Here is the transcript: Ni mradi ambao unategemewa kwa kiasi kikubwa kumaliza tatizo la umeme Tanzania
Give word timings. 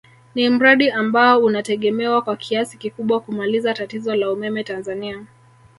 Ni 0.35 0.49
mradi 0.49 0.89
ambao 0.91 1.43
unategemewa 1.43 2.21
kwa 2.21 2.35
kiasi 2.35 2.77
kikubwa 2.77 3.19
kumaliza 3.19 3.73
tatizo 3.73 4.15
la 4.15 4.31
umeme 4.31 4.63
Tanzania 4.63 5.25